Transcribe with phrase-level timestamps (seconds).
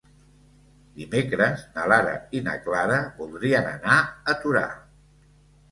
[1.01, 4.01] Dimecres na Lara i na Clara voldrien anar
[4.35, 4.69] a Torà.